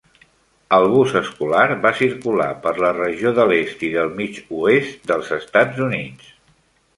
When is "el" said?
0.75-0.85